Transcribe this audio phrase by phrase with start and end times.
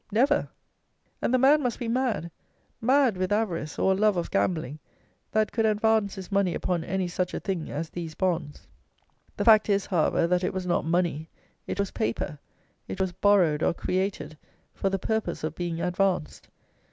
[0.11, 0.47] Never;
[1.21, 2.31] and the man must be mad;
[2.81, 4.79] mad with avarice or a love of gambling,
[5.31, 8.65] that could advance his money upon any such a thing as these bonds.
[9.37, 11.29] The fact is, however, that it was not money:
[11.67, 12.39] it was paper:
[12.87, 14.39] it was borrowed, or created,
[14.73, 16.47] for the purpose of being advanced.